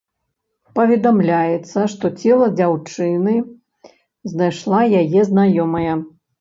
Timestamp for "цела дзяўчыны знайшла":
2.23-4.81